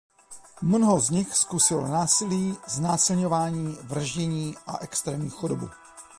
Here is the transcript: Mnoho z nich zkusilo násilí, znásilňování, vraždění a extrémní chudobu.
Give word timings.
Mnoho 0.61 0.99
z 0.99 1.09
nich 1.09 1.35
zkusilo 1.35 1.87
násilí, 1.87 2.57
znásilňování, 2.67 3.77
vraždění 3.83 4.55
a 4.67 4.77
extrémní 4.83 5.29
chudobu. 5.29 5.69